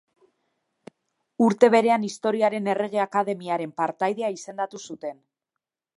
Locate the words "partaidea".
3.83-4.33